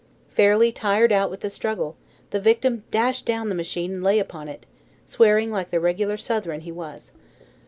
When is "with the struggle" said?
1.29-1.95